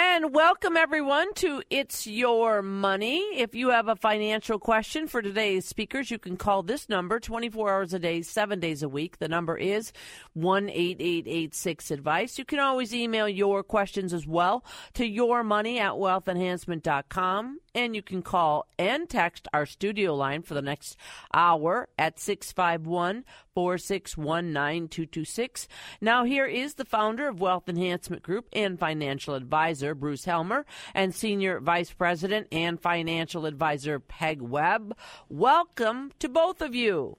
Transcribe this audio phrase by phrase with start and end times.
[0.00, 3.20] and and welcome everyone to It's Your Money.
[3.38, 7.70] If you have a financial question for today's speakers, you can call this number 24
[7.70, 9.18] hours a day, 7 days a week.
[9.18, 9.94] The number is
[10.36, 12.38] 18886 advice.
[12.38, 14.62] You can always email your questions as well
[14.92, 20.62] to yourmoney at wealthenhancement.com and you can call and text our studio line for the
[20.62, 20.96] next
[21.32, 23.24] hour at 651
[23.54, 25.68] 461 9226.
[26.00, 31.14] Now, here is the founder of Wealth Enhancement Group and financial advisor, Bruce Helmer, and
[31.14, 34.96] Senior Vice President and Financial Advisor, Peg Webb.
[35.28, 37.16] Welcome to both of you.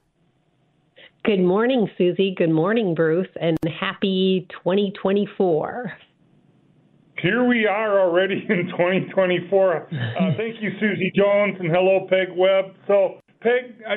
[1.24, 2.34] Good morning, Susie.
[2.36, 5.92] Good morning, Bruce, and happy 2024.
[7.22, 9.76] Here we are already in 2024.
[9.76, 9.86] Uh,
[10.36, 12.74] thank you, Susie Jones, and hello, Peg Webb.
[12.88, 13.96] So, Peg, uh,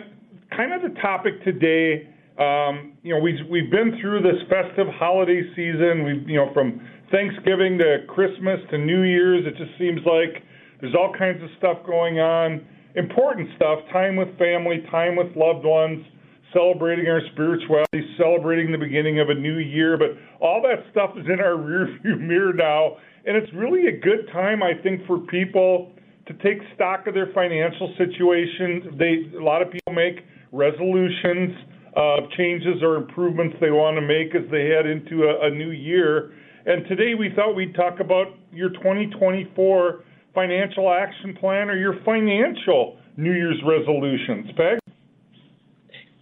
[0.56, 2.08] kind of the topic today.
[2.38, 6.04] Um, you know, we've we've been through this festive holiday season.
[6.04, 6.80] We've you know from
[7.12, 9.46] Thanksgiving to Christmas to New Year's.
[9.46, 10.44] It just seems like
[10.82, 12.66] there's all kinds of stuff going on.
[12.96, 16.06] Important stuff, time with family, time with loved ones,
[16.54, 19.98] celebrating our spirituality, celebrating the beginning of a new year.
[19.98, 24.30] But all that stuff is in our rearview mirror now, and it's really a good
[24.32, 25.92] time, I think, for people
[26.28, 28.96] to take stock of their financial situation.
[28.98, 31.54] They a lot of people make resolutions,
[31.96, 35.72] uh, changes or improvements they want to make as they head into a, a new
[35.72, 36.34] year.
[36.66, 42.98] And today we thought we'd talk about your 2024 financial action plan or your financial
[43.18, 44.48] New Year's resolutions.
[44.58, 44.80] Peg?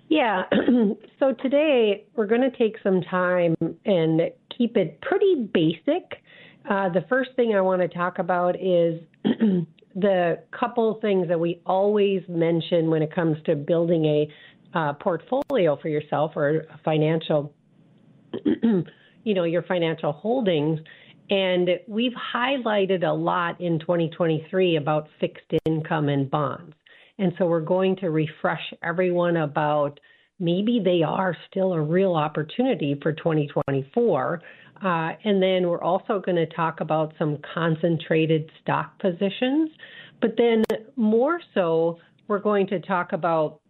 [0.10, 0.44] Yeah.
[1.20, 3.56] so today we're going to take some time
[3.86, 4.22] and
[4.58, 6.24] keep it pretty basic
[6.70, 9.02] uh, the first thing I want to talk about is
[9.96, 15.78] the couple things that we always mention when it comes to building a uh, portfolio
[15.82, 17.54] for yourself or a financial,
[19.24, 20.80] you know, your financial holdings.
[21.30, 26.74] And we've highlighted a lot in 2023 about fixed income and bonds.
[27.18, 30.00] And so we're going to refresh everyone about
[30.40, 34.42] maybe they are still a real opportunity for 2024
[34.84, 39.70] uh, and then we're also going to talk about some concentrated stock positions.
[40.20, 40.64] But then
[40.96, 43.62] more so, we're going to talk about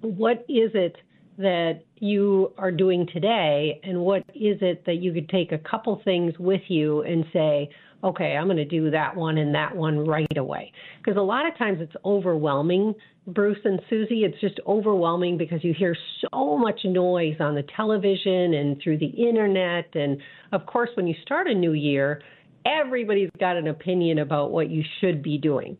[0.00, 0.96] what is it
[1.40, 6.00] that you are doing today and what is it that you could take a couple
[6.04, 7.70] things with you and say,
[8.04, 10.72] okay, I'm going to do that one and that one right away.
[10.98, 12.94] Because a lot of times it's overwhelming,
[13.26, 14.24] Bruce and Susie.
[14.24, 19.06] It's just overwhelming because you hear so much noise on the television and through the
[19.06, 19.94] internet.
[19.94, 20.18] And
[20.52, 22.22] of course, when you start a new year,
[22.66, 25.76] everybody's got an opinion about what you should be doing.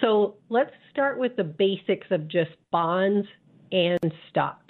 [0.00, 3.26] So let's start with the basics of just bonds
[3.72, 4.65] and stocks.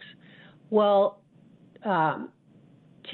[0.70, 1.20] Well,
[1.84, 2.30] um,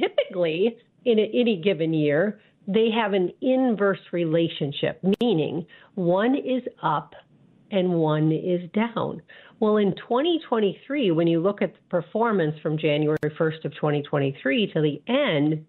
[0.00, 7.14] typically in a, any given year, they have an inverse relationship, meaning one is up
[7.70, 9.22] and one is down.
[9.58, 14.80] Well, in 2023, when you look at the performance from January 1st of 2023 to
[14.80, 15.64] the end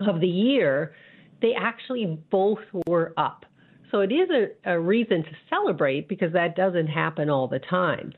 [0.00, 0.94] of the year,
[1.42, 3.44] they actually both were up.
[3.90, 8.12] So it is a, a reason to celebrate because that doesn't happen all the time.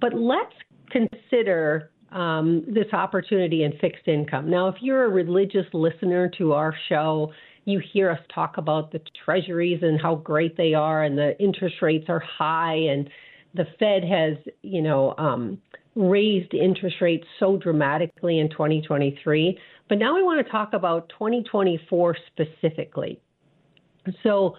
[0.00, 0.54] But let's
[0.90, 4.50] consider um, this opportunity in fixed income.
[4.50, 7.32] Now, if you're a religious listener to our show,
[7.64, 11.76] you hear us talk about the treasuries and how great they are, and the interest
[11.82, 13.10] rates are high, and
[13.54, 15.58] the Fed has, you know, um,
[15.94, 19.58] raised interest rates so dramatically in 2023.
[19.88, 23.20] But now we want to talk about 2024 specifically.
[24.22, 24.56] So,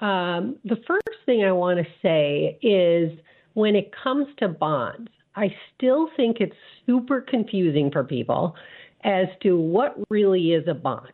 [0.00, 3.18] um, the first thing I want to say is
[3.54, 8.56] when it comes to bonds, I still think it's super confusing for people
[9.04, 11.12] as to what really is a bond.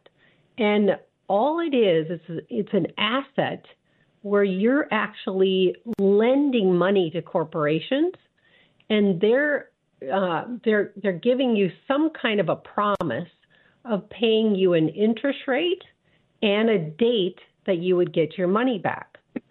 [0.59, 0.91] And
[1.29, 3.65] all it is, it's, it's an asset
[4.23, 8.13] where you're actually lending money to corporations
[8.89, 9.69] and they're
[10.13, 13.29] uh, they're they're giving you some kind of a promise
[13.85, 15.83] of paying you an interest rate
[16.43, 19.19] and a date that you would get your money back.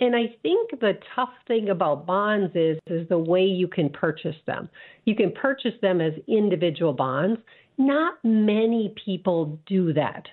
[0.00, 4.36] And I think the tough thing about bonds is is the way you can purchase
[4.46, 4.68] them.
[5.04, 7.40] You can purchase them as individual bonds.
[7.78, 10.24] Not many people do that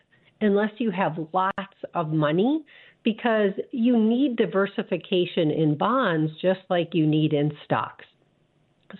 [0.41, 2.63] unless you have lots of money
[3.03, 8.05] because you need diversification in bonds just like you need in stocks.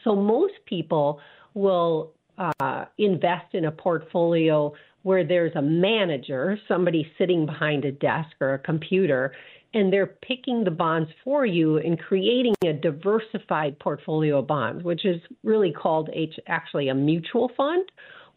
[0.04, 1.20] So most people
[1.54, 4.74] will uh, invest in a portfolio
[5.04, 9.34] where there's a manager, somebody sitting behind a desk or a computer,
[9.74, 15.06] and they're picking the bonds for you and creating a diversified portfolio of bonds, which
[15.06, 16.10] is really called
[16.48, 17.90] actually a mutual fund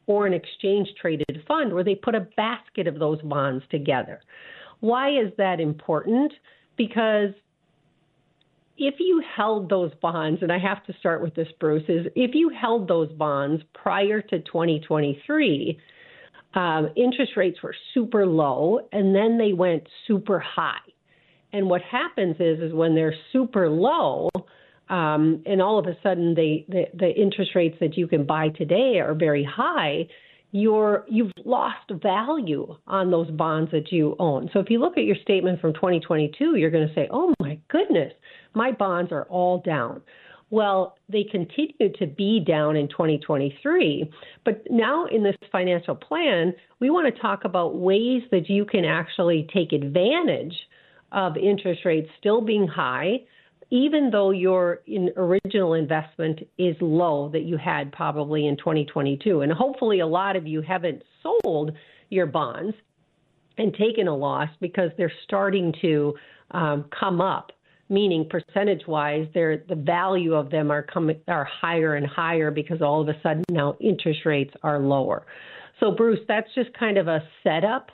[0.07, 4.21] or an exchange traded fund where they put a basket of those bonds together.
[4.81, 6.33] Why is that important?
[6.77, 7.31] Because
[8.77, 12.33] if you held those bonds, and I have to start with this, Bruce, is if
[12.35, 15.79] you held those bonds prior to 2023,
[16.55, 20.79] um, interest rates were super low and then they went super high.
[21.55, 24.29] And what happens is, is when they're super low,
[24.89, 28.49] um, and all of a sudden they, the, the interest rates that you can buy
[28.49, 30.09] today are very high,
[30.51, 34.51] you're you've lost value on those bonds that you own.
[34.53, 37.59] So if you look at your statement from 2022, you're going to say, "Oh my
[37.69, 38.13] goodness,
[38.55, 40.03] my bonds are all down."
[40.51, 44.11] Well, they continue to be down in 2023,
[44.45, 48.85] but now in this financial plan, we want to talk about ways that you can
[48.85, 50.55] actually take advantage
[51.15, 53.21] of interest rates still being high
[53.71, 59.41] even though your in original investment is low that you had probably in 2022.
[59.41, 61.73] And hopefully, a lot of you haven't sold
[62.11, 62.77] your bonds
[63.59, 66.15] and taken a loss because they're starting to
[66.53, 67.51] um, come up.
[67.91, 73.03] Meaning, percentage-wise, they're, the value of them are coming are higher and higher because all
[73.03, 75.27] of a sudden now interest rates are lower.
[75.81, 77.91] So, Bruce, that's just kind of a setup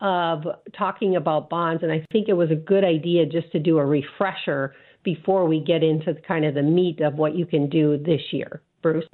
[0.00, 0.44] of
[0.76, 3.84] talking about bonds, and I think it was a good idea just to do a
[3.84, 7.98] refresher before we get into the kind of the meat of what you can do
[7.98, 8.62] this year.
[8.82, 9.06] Bruce?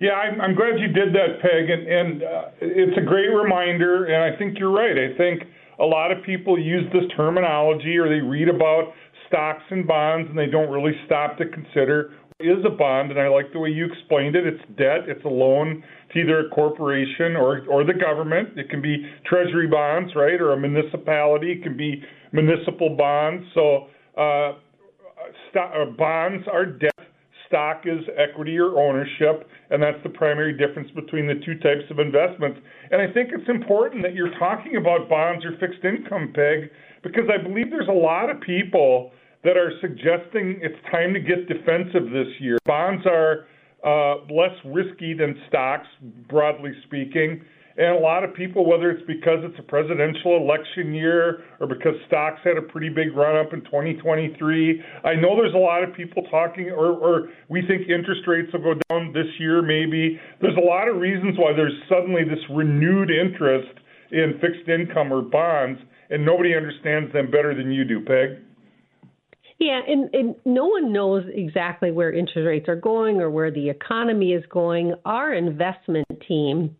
[0.00, 4.06] Yeah, I'm, I'm glad you did that, Peg, and, and uh, it's a great reminder.
[4.06, 4.96] And I think you're right.
[4.96, 5.42] I think
[5.80, 8.92] a lot of people use this terminology or they read about
[9.26, 13.10] stocks and bonds and they don't really stop to consider is a bond.
[13.10, 14.46] And I like the way you explained it.
[14.46, 15.08] It's debt.
[15.08, 15.82] It's a loan
[16.12, 18.56] to either a corporation or or the government.
[18.56, 21.52] It can be treasury bonds, right, or a municipality.
[21.52, 22.02] It can be
[22.32, 23.44] municipal bonds.
[23.54, 24.58] So uh,
[25.50, 26.94] stock, uh, bonds are debt,
[27.48, 31.98] stock is equity or ownership, and that's the primary difference between the two types of
[31.98, 32.60] investments.
[32.90, 36.70] And I think it's important that you're talking about bonds or fixed income, Peg,
[37.02, 39.10] because I believe there's a lot of people
[39.44, 42.58] that are suggesting it's time to get defensive this year.
[42.64, 43.46] Bonds are
[43.84, 45.86] uh, less risky than stocks,
[46.28, 47.42] broadly speaking.
[47.78, 51.94] And a lot of people, whether it's because it's a presidential election year or because
[52.08, 55.94] stocks had a pretty big run up in 2023, I know there's a lot of
[55.94, 60.18] people talking, or, or we think interest rates will go down this year, maybe.
[60.40, 63.70] There's a lot of reasons why there's suddenly this renewed interest
[64.10, 65.78] in fixed income or bonds,
[66.10, 68.42] and nobody understands them better than you do, Peg.
[69.58, 73.68] Yeah, and, and no one knows exactly where interest rates are going or where the
[73.68, 74.94] economy is going.
[75.04, 76.76] Our investment team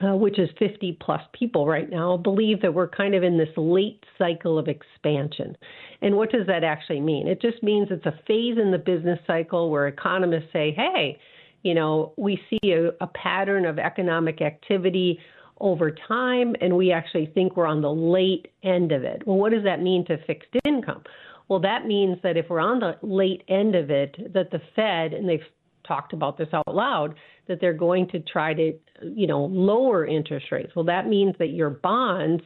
[0.00, 3.48] uh, which is 50 plus people right now, believe that we're kind of in this
[3.56, 5.56] late cycle of expansion.
[6.02, 7.26] And what does that actually mean?
[7.26, 11.18] It just means it's a phase in the business cycle where economists say, hey,
[11.62, 15.18] you know, we see a, a pattern of economic activity
[15.60, 19.26] over time, and we actually think we're on the late end of it.
[19.26, 21.02] Well, what does that mean to fixed income?
[21.48, 25.14] Well, that means that if we're on the late end of it, that the Fed,
[25.14, 25.40] and they've
[25.86, 27.14] talked about this out loud
[27.48, 28.72] that they're going to try to,
[29.02, 30.72] you know, lower interest rates.
[30.76, 32.42] Well, that means that your bonds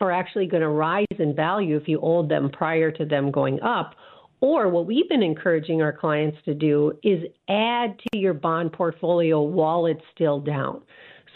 [0.00, 3.60] are actually going to rise in value if you hold them prior to them going
[3.60, 3.94] up.
[4.40, 9.42] Or what we've been encouraging our clients to do is add to your bond portfolio
[9.42, 10.80] while it's still down.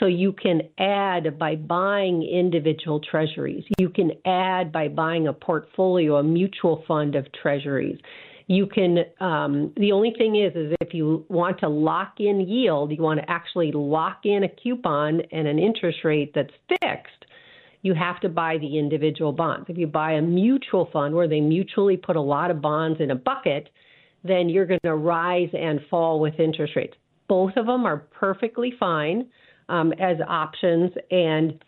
[0.01, 3.65] So you can add by buying individual treasuries.
[3.79, 7.99] You can add by buying a portfolio, a mutual fund of treasuries.
[8.47, 12.91] You can um, the only thing is is if you want to lock in yield
[12.91, 17.25] you want to actually lock in a coupon and an interest rate that's fixed
[17.81, 19.67] you have to buy the individual bonds.
[19.69, 23.11] If you buy a mutual fund where they mutually put a lot of bonds in
[23.11, 23.71] a bucket
[24.25, 26.95] then you're going to rise and fall with interest rates.
[27.29, 29.31] Both of them are perfectly fine
[29.69, 31.63] um, as options and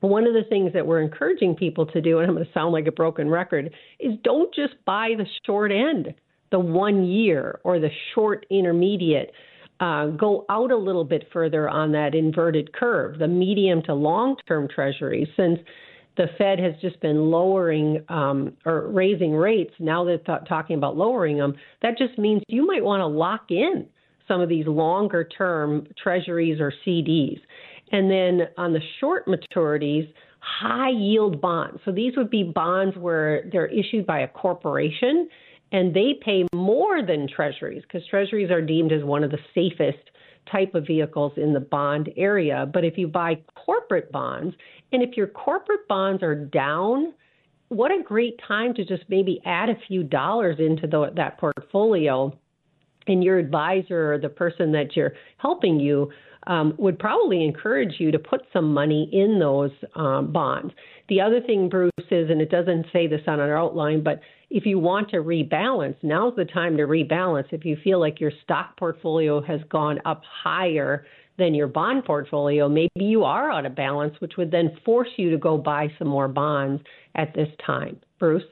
[0.00, 2.72] one of the things that we're encouraging people to do, and I'm going to sound
[2.72, 6.14] like a broken record, is don't just buy the short end,
[6.50, 9.32] the one year or the short intermediate.
[9.78, 14.36] Uh, go out a little bit further on that inverted curve, the medium to long
[14.46, 15.58] term treasuries, since
[16.16, 19.72] the Fed has just been lowering um, or raising rates.
[19.78, 21.54] Now they're th- talking about lowering them.
[21.82, 23.86] That just means you might want to lock in
[24.30, 27.40] some of these longer term treasuries or CDs.
[27.90, 30.08] And then on the short maturities,
[30.38, 31.80] high yield bonds.
[31.84, 35.28] So these would be bonds where they're issued by a corporation
[35.72, 39.98] and they pay more than treasuries because treasuries are deemed as one of the safest
[40.50, 42.68] type of vehicles in the bond area.
[42.72, 44.54] But if you buy corporate bonds,
[44.92, 47.14] and if your corporate bonds are down,
[47.68, 52.36] what a great time to just maybe add a few dollars into the, that portfolio
[53.06, 56.10] and your advisor or the person that you're helping you
[56.46, 60.72] um, would probably encourage you to put some money in those um, bonds.
[61.08, 64.66] The other thing, Bruce, is, and it doesn't say this on our outline, but if
[64.66, 67.46] you want to rebalance, now's the time to rebalance.
[67.52, 71.06] If you feel like your stock portfolio has gone up higher
[71.38, 75.30] than your bond portfolio, maybe you are out of balance, which would then force you
[75.30, 76.82] to go buy some more bonds
[77.14, 77.98] at this time.
[78.18, 78.42] Bruce?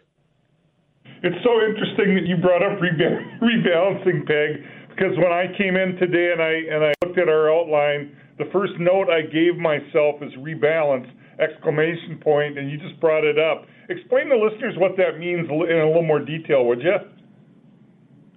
[1.23, 2.79] It's so interesting that you brought up
[3.43, 7.51] rebalancing, Peg, because when I came in today and I and I looked at our
[7.51, 11.11] outline, the first note I gave myself is rebalance
[11.41, 13.67] exclamation point, and you just brought it up.
[13.89, 16.97] Explain to listeners what that means in a little more detail, would you?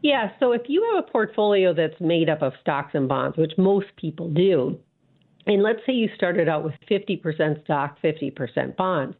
[0.02, 3.52] Yeah, so if you have a portfolio that's made up of stocks and bonds, which
[3.58, 4.80] most people do,
[5.46, 9.16] and let's say you started out with 50% stock, 50% bonds.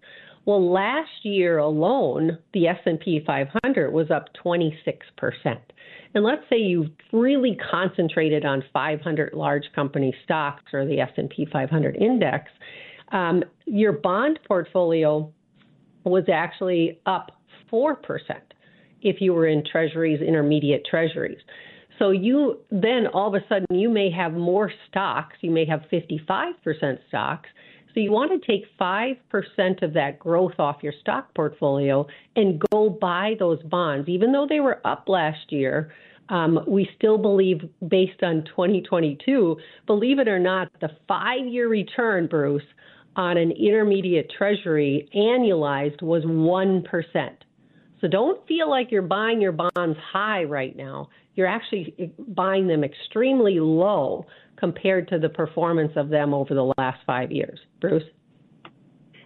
[0.46, 4.74] Well, last year alone, the S&P 500 was up 26%.
[6.14, 11.96] And let's say you've really concentrated on 500 large company stocks or the S&P 500
[11.96, 12.50] index,
[13.12, 15.32] um, your bond portfolio
[16.04, 17.32] was actually up
[17.72, 17.96] 4%
[19.02, 21.40] if you were in treasuries, intermediate treasuries.
[22.00, 25.82] So you then all of a sudden you may have more stocks, you may have
[25.92, 26.54] 55%
[27.08, 27.50] stocks.
[27.94, 32.90] So you want to take 5% of that growth off your stock portfolio and go
[32.90, 34.08] buy those bonds.
[34.08, 35.92] Even though they were up last year,
[36.30, 42.28] um, we still believe, based on 2022, believe it or not, the five year return,
[42.28, 42.64] Bruce,
[43.18, 46.84] on an intermediate treasury annualized was 1%.
[48.00, 51.10] So don't feel like you're buying your bonds high right now.
[51.36, 54.26] You're actually buying them extremely low
[54.62, 57.60] compared to the performance of them over the last five years.
[57.82, 58.04] Bruce?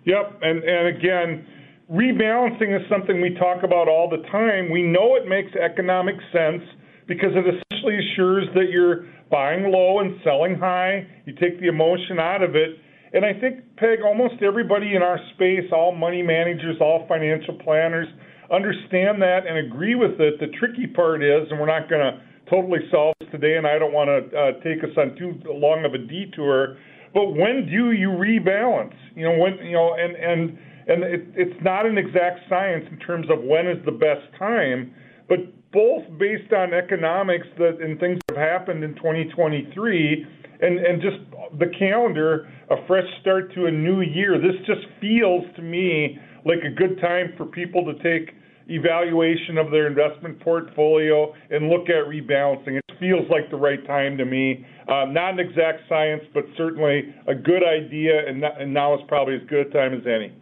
[0.05, 0.39] Yep.
[0.41, 1.45] And, and again,
[1.91, 4.71] rebalancing is something we talk about all the time.
[4.71, 6.63] We know it makes economic sense
[7.05, 11.05] because it essentially assures that you're buying low and selling high.
[11.25, 12.79] You take the emotion out of it.
[13.13, 18.07] And I think, Peg, almost everybody in our space, all money managers, all financial planners,
[18.51, 20.39] understand that and agree with it.
[20.39, 23.79] The tricky part is, and we're not going to totally solve this today, and I
[23.79, 26.77] don't want to uh, take us on too long of a detour.
[27.13, 28.95] But when do you rebalance?
[29.15, 32.99] You know, when you know, and and and it, it's not an exact science in
[32.99, 34.93] terms of when is the best time,
[35.27, 35.39] but
[35.71, 40.25] both based on economics that and things that have happened in 2023
[40.61, 41.17] and and just
[41.59, 44.39] the calendar, a fresh start to a new year.
[44.39, 48.35] This just feels to me like a good time for people to take
[48.67, 52.77] evaluation of their investment portfolio and look at rebalancing.
[52.77, 54.65] It feels like the right time to me.
[54.87, 59.41] Uh, not an exact science, but certainly a good idea, and, now is probably as
[59.49, 60.33] good a time as any.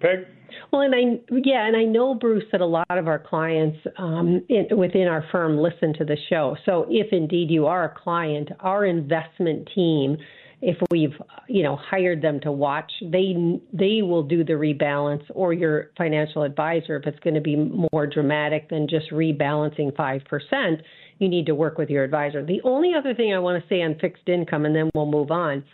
[0.00, 0.26] Peg?
[0.70, 4.44] Well, and I yeah, and I know Bruce that a lot of our clients um,
[4.48, 6.56] in, within our firm listen to the show.
[6.66, 10.18] So if indeed you are a client, our investment team
[10.62, 11.14] if we've
[11.48, 13.34] you know hired them to watch they
[13.72, 18.06] they will do the rebalance or your financial advisor if it's going to be more
[18.06, 20.76] dramatic than just rebalancing 5%
[21.18, 22.44] you need to work with your advisor.
[22.44, 25.32] The only other thing i want to say on fixed income and then we'll move
[25.32, 25.64] on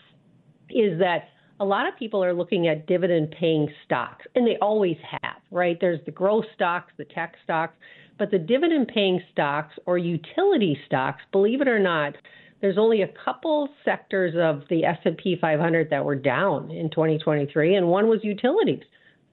[0.71, 1.29] is that
[1.61, 5.79] a lot of people are looking at dividend paying stocks and they always have right?
[5.81, 7.75] There's the growth stocks the tech stocks
[8.19, 12.15] but the dividend paying stocks or utility stocks believe it or not
[12.61, 17.89] there's only a couple sectors of the S&P 500 that were down in 2023 and
[17.89, 18.83] one was utilities.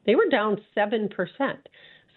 [0.05, 1.09] They were down 7%.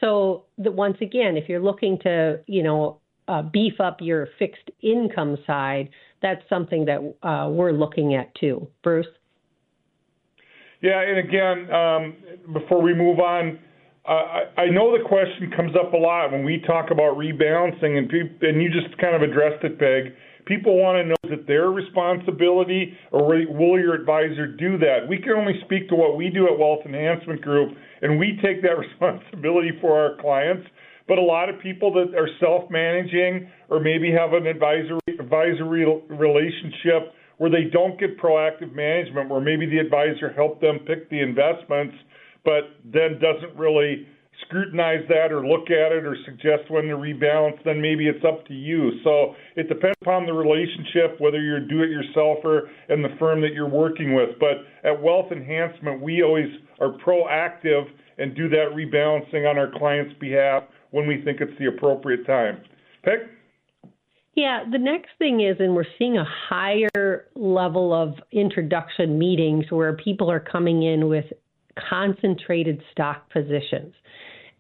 [0.01, 4.71] So the, once again, if you're looking to, you know, uh, beef up your fixed
[4.83, 5.89] income side,
[6.23, 8.69] that's something that uh, we're looking at too.
[8.83, 9.07] Bruce?
[10.81, 12.17] Yeah, and again, um,
[12.53, 13.59] before we move on,
[14.07, 14.13] uh,
[14.57, 18.09] I, I know the question comes up a lot when we talk about rebalancing, and,
[18.09, 20.15] pe- and you just kind of addressed it, Peg
[20.49, 25.07] People want to know is it their responsibility or will your advisor do that?
[25.07, 28.63] We can only speak to what we do at Wealth Enhancement Group, and we take
[28.63, 30.67] that responsibility for our clients.
[31.07, 37.13] But a lot of people that are self-managing or maybe have an advisory advisory relationship
[37.37, 41.95] where they don't get proactive management, where maybe the advisor helped them pick the investments,
[42.45, 44.07] but then doesn't really
[44.47, 48.47] scrutinize that or look at it or suggest when to rebalance, then maybe it's up
[48.47, 48.93] to you.
[49.05, 53.69] So it depends upon the relationship, whether you're a do-it-yourselfer and the firm that you're
[53.69, 54.31] working with.
[54.39, 56.49] But at Wealth Enhancement, we always
[56.81, 57.85] are proactive
[58.19, 62.63] and do that rebalancing on our client's behalf when we think it's the appropriate time.
[63.05, 63.19] Peg?
[64.35, 69.95] Yeah, the next thing is, and we're seeing a higher level of introduction meetings where
[69.97, 71.25] people are coming in with
[71.89, 73.95] concentrated stock positions.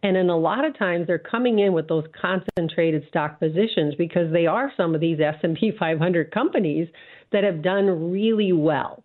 [0.02, 4.33] And in a lot of times they're coming in with those concentrated stock positions because
[4.33, 6.88] they are some of these S&P 500 companies
[7.33, 9.02] that have done really well.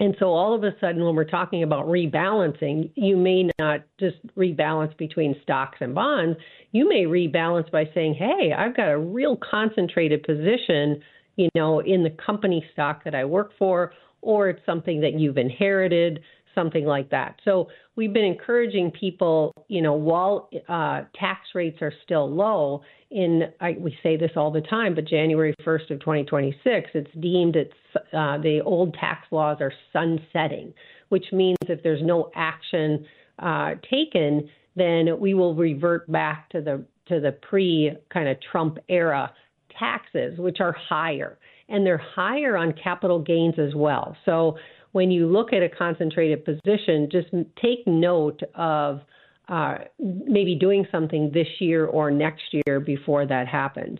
[0.00, 4.16] And so all of a sudden, when we're talking about rebalancing, you may not just
[4.34, 6.38] rebalance between stocks and bonds.
[6.72, 11.02] You may rebalance by saying, hey, I've got a real concentrated position,
[11.36, 15.36] you know, in the company stock that I work for, or it's something that you've
[15.36, 16.20] inherited
[16.54, 17.40] something like that.
[17.44, 23.52] So we've been encouraging people, you know, while uh, tax rates are still low, in
[23.60, 27.72] I, we say this all the time, but January 1st of 2026, it's deemed it's
[28.12, 30.72] uh, the old tax laws are sunsetting,
[31.08, 33.04] which means if there's no action
[33.40, 38.78] uh, taken, then we will revert back to the to the pre kind of Trump
[38.88, 39.32] era
[39.76, 41.38] taxes, which are higher,
[41.68, 44.16] and they're higher on capital gains as well.
[44.24, 44.56] So
[44.92, 47.28] when you look at a concentrated position, just
[47.60, 49.00] take note of
[49.48, 53.98] uh, maybe doing something this year or next year before that happens.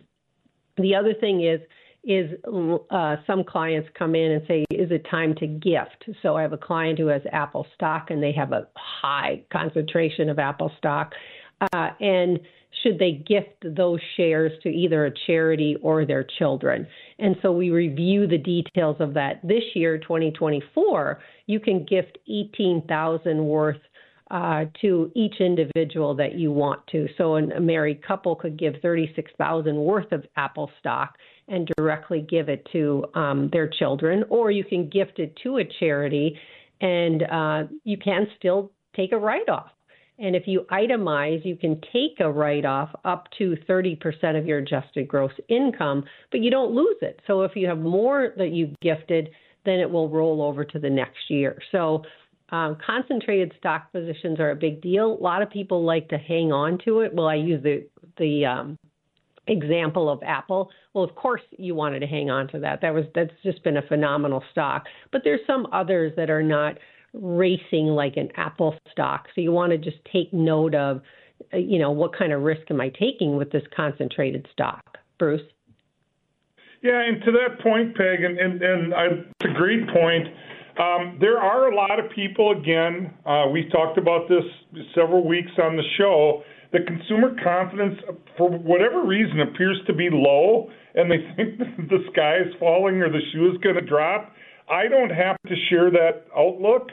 [0.77, 1.59] The other thing is
[2.03, 2.31] is
[2.89, 6.53] uh, some clients come in and say, "Is it time to gift?" So I have
[6.53, 11.13] a client who has Apple stock and they have a high concentration of Apple stock,
[11.61, 12.39] uh, and
[12.83, 16.87] should they gift those shares to either a charity or their children.
[17.19, 19.41] And so we review the details of that.
[19.43, 23.77] This year, 2024, you can gift 18,000 worth
[24.31, 27.07] uh, to each individual that you want to.
[27.17, 31.15] So a married couple could give 36,000 worth of Apple stock
[31.49, 35.63] and directly give it to um, their children, or you can gift it to a
[35.81, 36.39] charity,
[36.79, 39.71] and uh, you can still take a write-off.
[40.21, 44.59] And if you itemize, you can take a write off up to 30% of your
[44.59, 47.19] adjusted gross income, but you don't lose it.
[47.25, 49.29] So if you have more that you've gifted,
[49.65, 51.57] then it will roll over to the next year.
[51.71, 52.03] So
[52.49, 55.17] um, concentrated stock positions are a big deal.
[55.19, 57.13] A lot of people like to hang on to it.
[57.13, 57.87] Well, I use the
[58.17, 58.77] the um,
[59.47, 60.69] example of Apple.
[60.93, 62.81] Well, of course you wanted to hang on to that.
[62.81, 64.83] That was that's just been a phenomenal stock.
[65.11, 66.77] But there's some others that are not
[67.13, 69.27] racing like an Apple stock.
[69.35, 71.01] So you want to just take note of,
[71.53, 75.41] you know, what kind of risk am I taking with this concentrated stock, Bruce?
[76.81, 80.27] Yeah, and to that point, Peg, and, and, and I, it's a great point.
[80.79, 84.43] Um, there are a lot of people, again, uh, we talked about this
[84.95, 87.99] several weeks on the show, The consumer confidence,
[88.37, 91.59] for whatever reason, appears to be low, and they think
[91.89, 94.33] the sky is falling or the shoe is going to drop.
[94.69, 96.89] I don't have to share that outlook.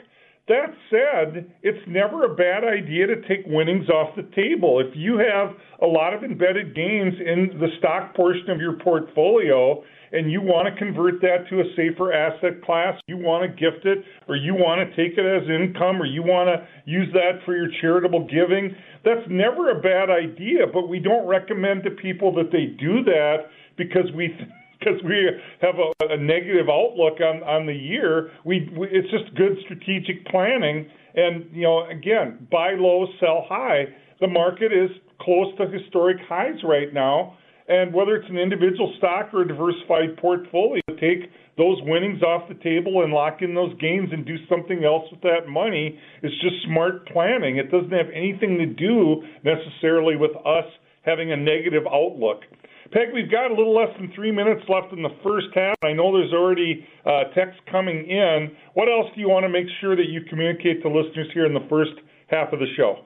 [0.49, 4.81] That said, it's never a bad idea to take winnings off the table.
[4.81, 9.83] If you have a lot of embedded gains in the stock portion of your portfolio
[10.11, 13.85] and you want to convert that to a safer asset class, you want to gift
[13.85, 17.45] it, or you want to take it as income, or you want to use that
[17.45, 20.65] for your charitable giving, that's never a bad idea.
[20.73, 24.35] But we don't recommend to people that they do that because we
[24.79, 25.29] because we
[25.61, 28.31] have a, a negative outlook on on the year.
[28.45, 33.85] We, we it's just good strategic planning, and you know, again, buy low, sell high.
[34.19, 34.89] The market is
[35.21, 37.37] close to historic highs right now,
[37.67, 42.55] and whether it's an individual stock or a diversified portfolio, take those winnings off the
[42.55, 46.55] table and lock in those gains and do something else with that money is just
[46.65, 47.57] smart planning.
[47.57, 50.65] It doesn't have anything to do necessarily with us
[51.03, 52.43] having a negative outlook.
[52.91, 55.75] Peg, we've got a little less than three minutes left in the first half.
[55.83, 58.51] I know there's already uh, text coming in.
[58.73, 61.53] What else do you want to make sure that you communicate to listeners here in
[61.53, 61.91] the first
[62.27, 62.99] half of the show?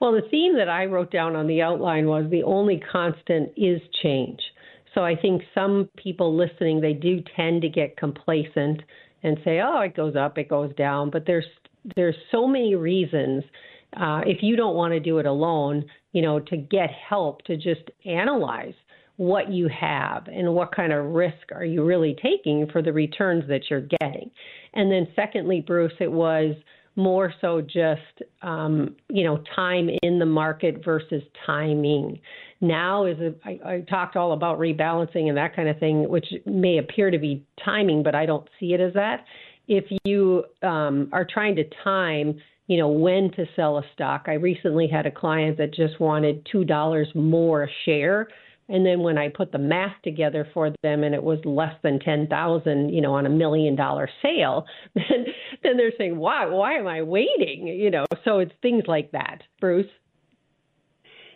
[0.00, 3.80] Well, the theme that I wrote down on the outline was the only constant is
[4.02, 4.40] change.
[4.94, 8.82] So I think some people listening, they do tend to get complacent
[9.22, 11.46] and say, "Oh, it goes up, it goes down," but there's
[11.96, 13.42] there's so many reasons
[13.96, 17.56] uh, if you don't want to do it alone, you know, to get help to
[17.56, 18.74] just analyze
[19.16, 23.44] what you have and what kind of risk are you really taking for the returns
[23.48, 24.30] that you're getting.
[24.74, 26.54] And then, secondly, Bruce, it was
[26.96, 32.20] more so just um, you know time in the market versus timing.
[32.60, 36.26] Now is a, I, I talked all about rebalancing and that kind of thing, which
[36.46, 39.24] may appear to be timing, but I don't see it as that.
[39.68, 42.38] If you um, are trying to time
[42.72, 44.24] you know, when to sell a stock.
[44.28, 48.28] I recently had a client that just wanted $2 more a share.
[48.70, 52.00] And then when I put the math together for them and it was less than
[52.00, 55.26] 10,000, you know, on a million dollar sale, then
[55.62, 58.06] then they're saying, "Why why am I waiting?" you know.
[58.24, 59.42] So it's things like that.
[59.60, 59.90] Bruce.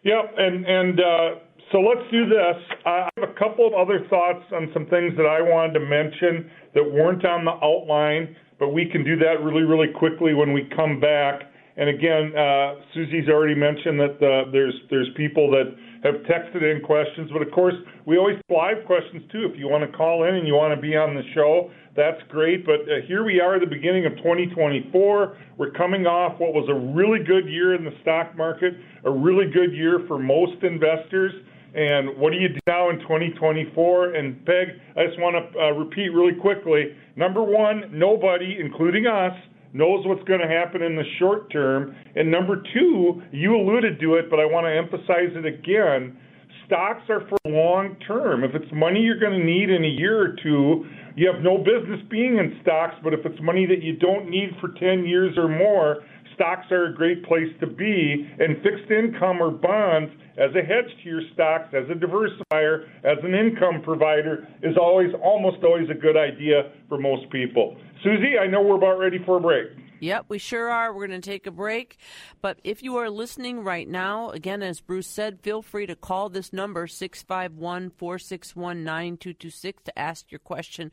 [0.04, 1.28] Yep, and and uh
[1.72, 2.56] so let's do this.
[2.86, 6.50] I have a couple of other thoughts on some things that I wanted to mention
[6.74, 10.68] that weren't on the outline but we can do that really, really quickly when we
[10.74, 11.42] come back.
[11.76, 16.80] And again, uh, Susie's already mentioned that uh, there's there's people that have texted in
[16.82, 17.74] questions, but of course
[18.06, 19.46] we always live questions too.
[19.52, 22.20] If you want to call in and you want to be on the show, that's
[22.28, 22.64] great.
[22.64, 25.36] But uh, here we are at the beginning of 2024.
[25.58, 29.50] We're coming off what was a really good year in the stock market, a really
[29.52, 31.32] good year for most investors.
[31.76, 34.14] And what do you do now in 2024?
[34.14, 36.96] And Peg, I just want to uh, repeat really quickly.
[37.16, 39.36] Number one, nobody, including us,
[39.74, 41.94] knows what's going to happen in the short term.
[42.14, 46.16] And number two, you alluded to it, but I want to emphasize it again.
[46.64, 48.42] Stocks are for long term.
[48.42, 51.58] If it's money you're going to need in a year or two, you have no
[51.58, 52.94] business being in stocks.
[53.04, 56.86] But if it's money that you don't need for 10 years or more, stocks are
[56.86, 58.26] a great place to be.
[58.40, 63.18] And fixed income or bonds, as a hedge to your stocks, as a diversifier, as
[63.22, 67.76] an income provider, is always, almost always a good idea for most people.
[68.02, 69.68] Susie, I know we're about ready for a break.
[70.00, 70.92] Yep, we sure are.
[70.92, 71.96] We're going to take a break.
[72.42, 76.28] But if you are listening right now, again, as Bruce said, feel free to call
[76.28, 80.92] this number, 651 461 9226, to ask your question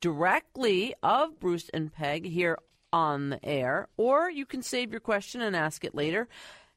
[0.00, 2.58] directly of Bruce and Peg here
[2.92, 3.88] on the air.
[3.96, 6.28] Or you can save your question and ask it later.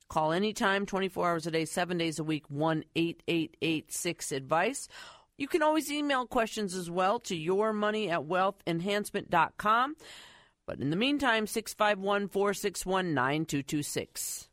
[0.09, 4.87] Call anytime, 24 hours a day, seven days a week, 1 8886 advice.
[5.37, 9.95] You can always email questions as well to yourmoney at wealthenhancement.com.
[10.65, 14.49] But in the meantime, 651 461 9226.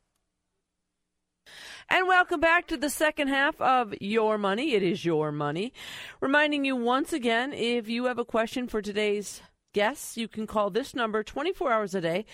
[1.89, 4.75] And welcome back to the second half of Your Money.
[4.75, 5.73] It is Your Money.
[6.21, 9.43] Reminding you once again if you have a question for today's
[9.75, 12.25] guests, you can call this number 24 hours a day,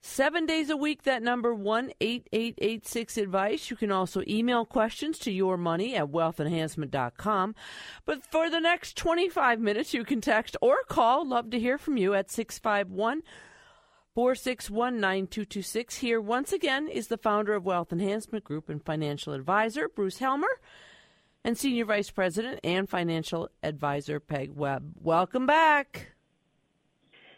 [0.00, 3.68] Seven days a week, that number one eight eight eight six advice.
[3.68, 7.54] You can also email questions to your money at wealthenhancement.com.
[8.04, 11.28] But for the next 25 minutes, you can text or call.
[11.28, 13.22] Love to hear from you at 651
[14.14, 15.96] 461 9226.
[15.96, 20.60] Here, once again, is the founder of Wealth Enhancement Group and financial advisor, Bruce Helmer,
[21.44, 24.92] and Senior Vice President and Financial Advisor, Peg Webb.
[25.00, 26.17] Welcome back.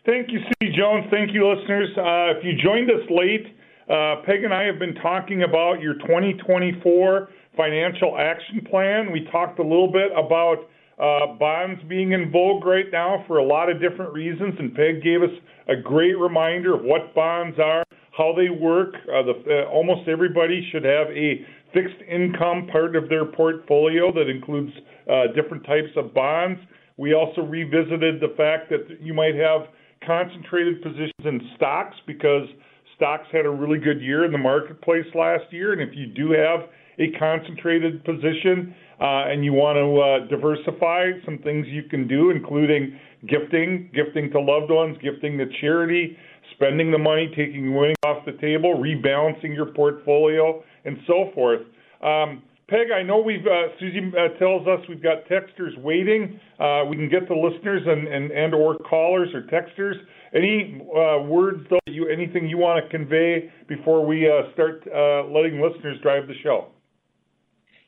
[0.07, 0.73] Thank you, C.
[0.75, 1.05] Jones.
[1.11, 1.91] Thank you, listeners.
[1.97, 3.45] Uh, if you joined us late,
[3.91, 9.13] uh, Peg and I have been talking about your 2024 financial action plan.
[9.13, 13.45] We talked a little bit about uh, bonds being in vogue right now for a
[13.45, 15.37] lot of different reasons, and Peg gave us
[15.69, 17.85] a great reminder of what bonds are,
[18.17, 18.95] how they work.
[19.05, 24.31] Uh, the, uh, almost everybody should have a fixed income part of their portfolio that
[24.31, 24.73] includes
[25.11, 26.59] uh, different types of bonds.
[26.97, 29.69] We also revisited the fact that you might have
[30.05, 32.49] concentrated positions in stocks because
[32.97, 35.73] stocks had a really good year in the marketplace last year.
[35.73, 41.13] And if you do have a concentrated position uh, and you want to uh, diversify,
[41.25, 46.17] some things you can do, including gifting, gifting to loved ones, gifting to charity,
[46.55, 51.63] spending the money, taking winning off the table, rebalancing your portfolio, and so forth.
[52.03, 56.39] Um, Peg, I know we've uh, Susie uh, tells us we've got texters waiting.
[56.61, 59.95] Uh, we can get the listeners and, and, and or callers or texters.
[60.33, 61.81] Any uh, words though?
[61.89, 66.35] You anything you want to convey before we uh, start uh, letting listeners drive the
[66.45, 66.69] show?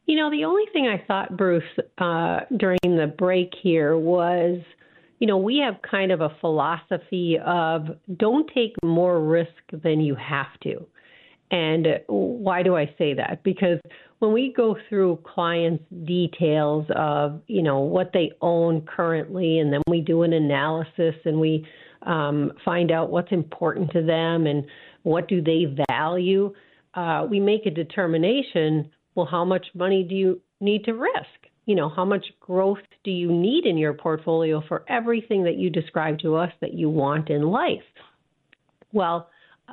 [0.07, 1.62] You know, the only thing I thought, Bruce,
[1.97, 4.61] during the break here was,
[5.21, 7.83] you know, we have kind of a philosophy of
[8.16, 10.85] don't take more risk than you have to.
[11.53, 13.42] And why do I say that?
[13.45, 13.79] Because
[14.22, 19.82] when we go through clients' details of, you know, what they own currently, and then
[19.88, 21.66] we do an analysis and we
[22.02, 24.64] um, find out what's important to them and
[25.02, 26.54] what do they value,
[26.94, 28.88] uh, we make a determination.
[29.16, 31.50] Well, how much money do you need to risk?
[31.66, 35.68] You know, how much growth do you need in your portfolio for everything that you
[35.68, 37.82] describe to us that you want in life?
[38.92, 39.30] Well,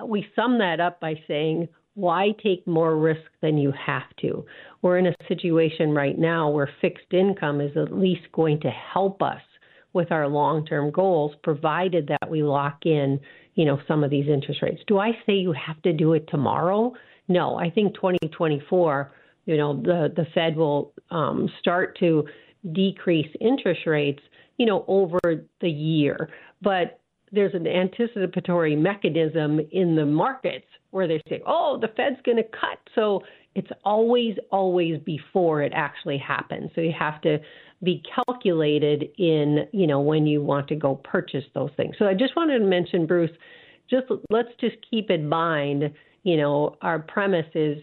[0.08, 1.68] we sum that up by saying,
[2.00, 4.46] why take more risk than you have to?
[4.82, 9.22] We're in a situation right now where fixed income is at least going to help
[9.22, 9.42] us
[9.94, 13.20] with our long-term goals provided that we lock in,
[13.56, 14.82] you know, some of these interest rates.
[14.88, 16.94] Do I say you have to do it tomorrow?
[17.28, 19.12] No, I think 2024,
[19.46, 22.26] you know, the the Fed will um, start to
[22.72, 24.22] decrease interest rates,
[24.58, 25.20] you know, over
[25.62, 26.30] the year.
[26.62, 26.99] But
[27.32, 32.44] there's an anticipatory mechanism in the markets where they say, oh, the Fed's going to
[32.44, 32.80] cut.
[32.96, 33.22] So
[33.56, 36.72] it's always, always before it actually happens.
[36.76, 37.40] So you have to
[37.84, 41.96] be calculated in, you know, when you want to go purchase those things.
[42.00, 43.32] So I just wanted to mention, Bruce,
[43.90, 45.92] just let's just keep in mind,
[46.24, 47.78] you know, our premise is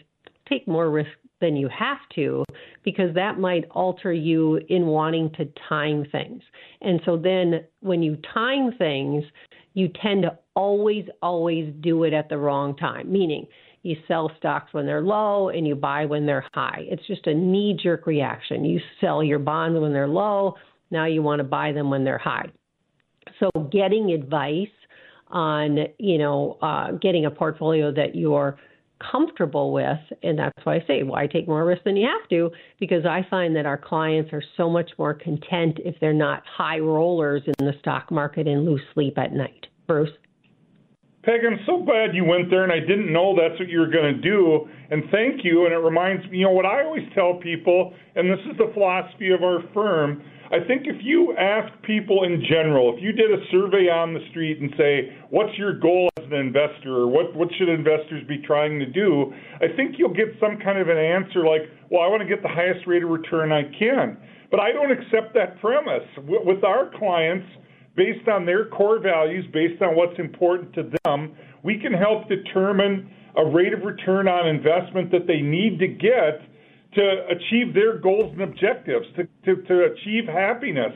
[0.48, 2.44] take more risk than you have to
[2.82, 6.42] because that might alter you in wanting to time things.
[6.80, 9.24] And so then when you time things,
[9.74, 13.46] you tend to always, always do it at the wrong time, meaning
[13.82, 16.84] you sell stocks when they're low and you buy when they're high.
[16.88, 18.64] It's just a knee jerk reaction.
[18.64, 20.54] You sell your bonds when they're low,
[20.90, 22.46] now you want to buy them when they're high.
[23.40, 24.68] So, getting advice
[25.28, 28.58] on, you know, uh, getting a portfolio that you're
[29.00, 29.98] comfortable with.
[30.22, 32.50] And that's why I say, why take more risk than you have to?
[32.78, 36.78] Because I find that our clients are so much more content if they're not high
[36.78, 39.66] rollers in the stock market and lose sleep at night.
[39.86, 40.10] Bruce?
[41.22, 43.90] Peg, I'm so glad you went there, and I didn't know that's what you were
[43.90, 44.68] going to do.
[44.90, 45.64] And thank you.
[45.64, 48.70] And it reminds me, you know, what I always tell people, and this is the
[48.72, 53.32] philosophy of our firm I think if you ask people in general, if you did
[53.32, 57.48] a survey on the street and say, what's your goal an investor or what, what
[57.58, 61.44] should investors be trying to do, I think you'll get some kind of an answer
[61.44, 64.16] like, well, I want to get the highest rate of return I can.
[64.50, 66.06] But I don't accept that premise.
[66.18, 67.46] With our clients,
[67.96, 71.34] based on their core values, based on what's important to them,
[71.64, 76.40] we can help determine a rate of return on investment that they need to get
[76.94, 80.92] to achieve their goals and objectives, to, to, to achieve happiness.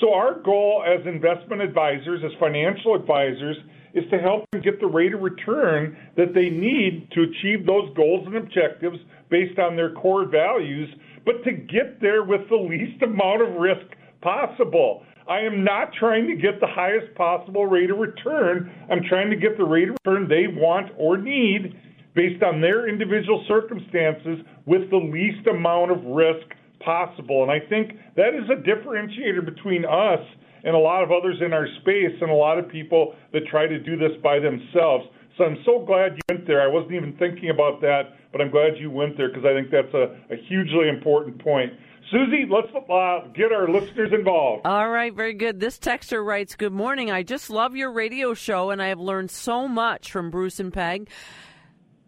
[0.00, 3.56] So, our goal as investment advisors, as financial advisors,
[3.94, 7.94] is to help them get the rate of return that they need to achieve those
[7.94, 8.98] goals and objectives
[9.30, 10.88] based on their core values,
[11.24, 13.86] but to get there with the least amount of risk
[14.20, 15.04] possible.
[15.28, 18.72] I am not trying to get the highest possible rate of return.
[18.90, 21.76] I'm trying to get the rate of return they want or need
[22.14, 26.46] based on their individual circumstances with the least amount of risk
[26.80, 27.42] possible.
[27.42, 30.20] And I think that is a differentiator between us
[30.64, 33.66] and a lot of others in our space and a lot of people that try
[33.66, 35.06] to do this by themselves.
[35.38, 36.60] So I'm so glad you went there.
[36.60, 39.70] I wasn't even thinking about that, but I'm glad you went there because I think
[39.70, 41.72] that's a, a hugely important point.
[42.10, 44.66] Susie, let's uh, get our listeners involved.
[44.66, 45.58] All right, very good.
[45.58, 47.10] This texter writes Good morning.
[47.10, 50.72] I just love your radio show, and I have learned so much from Bruce and
[50.72, 51.08] Peg.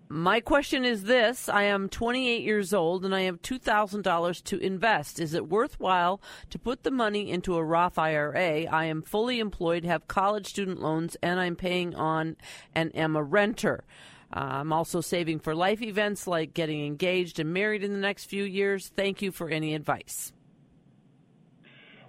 [0.09, 5.19] My question is this I am 28 years old and I have $2,000 to invest.
[5.19, 8.67] Is it worthwhile to put the money into a Roth IRA?
[8.67, 12.37] I am fully employed, have college student loans, and I'm paying on
[12.75, 13.85] and am a renter.
[14.33, 18.25] Uh, I'm also saving for life events like getting engaged and married in the next
[18.25, 18.93] few years.
[18.95, 20.33] Thank you for any advice.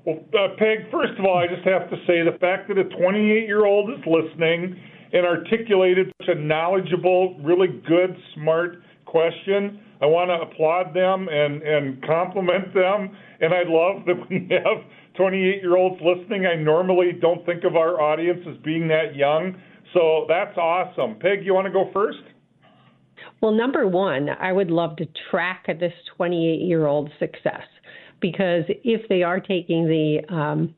[0.04, 2.84] Well, uh, Peg, first of all, I just have to say the fact that a
[2.84, 4.80] 28 year old is listening
[5.16, 9.80] and articulated such a knowledgeable, really good, smart question.
[10.02, 13.16] I want to applaud them and, and compliment them.
[13.40, 14.84] And I love that we have
[15.16, 16.46] 28 year olds listening.
[16.46, 19.56] I normally don't think of our audience as being that young.
[19.94, 21.16] So that's awesome.
[21.18, 22.20] Peg, you want to go first?
[23.42, 27.64] Well, number one, I would love to track this 28 year old success
[28.20, 30.76] because if they are taking the um,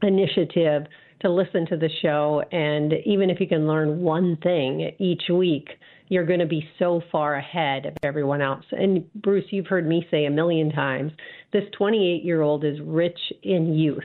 [0.00, 0.84] initiative
[1.24, 2.42] to listen to the show.
[2.52, 5.68] And even if you can learn one thing each week,
[6.08, 8.64] you're going to be so far ahead of everyone else.
[8.72, 11.12] And Bruce, you've heard me say a million times
[11.52, 14.04] this 28 year old is rich in youth.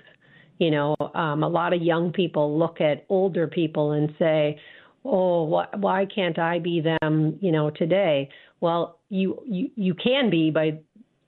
[0.60, 4.60] You know, um, a lot of young people look at older people and say,
[5.06, 8.30] "Oh, wh- why can't I be them?" You know, today.
[8.60, 10.80] Well, you you you can be by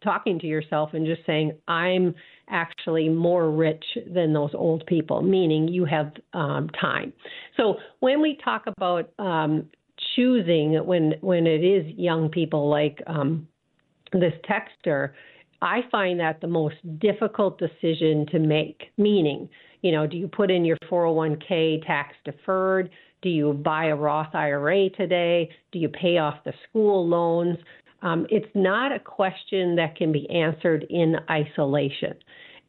[0.04, 2.14] talking to yourself and just saying, "I'm
[2.52, 3.84] actually more rich
[4.14, 7.14] than those old people, meaning you have um, time.
[7.58, 9.70] So when we talk about um,
[10.16, 13.48] choosing, when when it is young people like um,
[14.14, 15.12] this texter,
[15.62, 18.82] I find that the most difficult decision to make.
[18.98, 19.50] Meaning,
[19.82, 22.90] you know, do you put in your 401k tax deferred?
[23.22, 25.50] Do you buy a Roth IRA today?
[25.72, 27.58] Do you pay off the school loans?
[28.02, 32.16] Um, it's not a question that can be answered in isolation.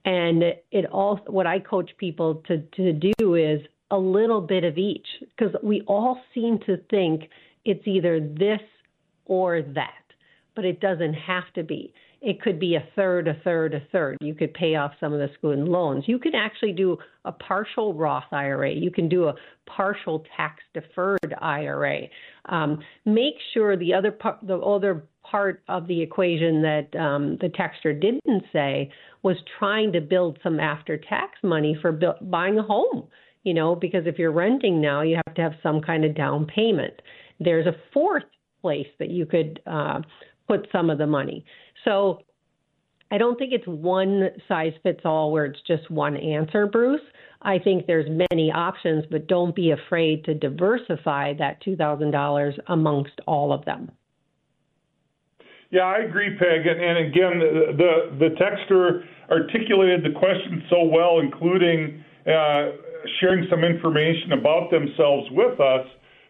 [0.05, 4.79] And it all what I coach people to, to do is a little bit of
[4.79, 7.29] each because we all seem to think
[7.65, 8.61] it's either this
[9.27, 10.05] or that,
[10.57, 11.93] but it doesn't have to be.
[12.21, 14.17] It could be a third, a third, a third.
[14.21, 16.05] You could pay off some of the student loans.
[16.07, 18.73] You can actually do a partial Roth IRA.
[18.73, 19.35] You can do a
[19.67, 22.03] partial tax deferred IRA.
[22.47, 27.49] Um, make sure the other part, the other part of the equation that um, the
[27.49, 28.93] texter didn't say
[29.23, 33.09] was trying to build some after tax money for bu- buying a home.
[33.43, 36.47] You know, because if you're renting now, you have to have some kind of down
[36.47, 36.95] payment.
[37.41, 38.23] There's a fourth
[38.61, 40.03] place that you could uh,
[40.47, 41.45] put some of the money.
[41.85, 42.21] So
[43.11, 47.01] I don't think it's one size fits all where it's just one answer, Bruce.
[47.43, 53.53] I think there's many options, but don't be afraid to diversify that $2,000 amongst all
[53.53, 53.91] of them.
[55.73, 56.67] Yeah, I agree, Peg.
[56.67, 62.77] And, and again, the, the, the texter articulated the question so well, including uh,
[63.19, 65.87] sharing some information about themselves with us,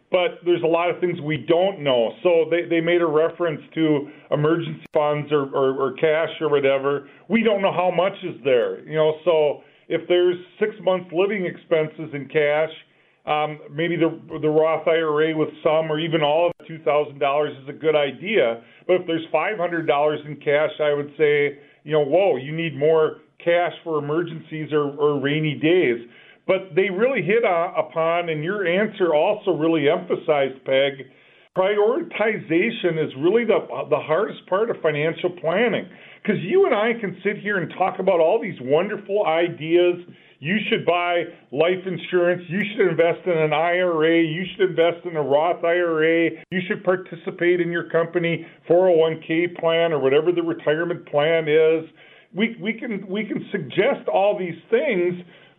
[0.09, 2.13] but there's a lot of things we don't know.
[2.23, 7.09] So they, they made a reference to emergency funds or, or, or cash or whatever.
[7.29, 9.15] We don't know how much is there, you know.
[9.25, 12.71] So if there's six months living expenses in cash,
[13.25, 17.53] um, maybe the the Roth IRA with some or even all of two thousand dollars
[17.63, 18.61] is a good idea.
[18.85, 22.55] But if there's five hundred dollars in cash, I would say, you know, whoa, you
[22.55, 26.07] need more cash for emergencies or, or rainy days.
[26.45, 31.07] But they really hit upon, and your answer also really emphasized, Peg,
[31.57, 33.59] prioritization is really the,
[33.89, 35.87] the hardest part of financial planning.
[36.21, 39.95] Because you and I can sit here and talk about all these wonderful ideas.
[40.43, 42.43] You should buy life insurance.
[42.49, 44.21] You should invest in an IRA.
[44.21, 46.31] You should invest in a Roth IRA.
[46.51, 51.89] You should participate in your company 401k plan or whatever the retirement plan is
[52.33, 55.13] we we can we can suggest all these things,